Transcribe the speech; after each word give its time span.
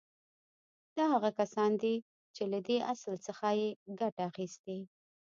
دا 0.95 1.05
هغه 1.13 1.29
کسان 1.39 1.71
دي 1.81 1.95
چې 2.35 2.43
له 2.51 2.59
دې 2.67 2.77
اصل 2.93 3.13
څخه 3.25 3.47
يې 3.59 3.69
ګټه 3.99 4.21
اخيستې. 4.31 4.79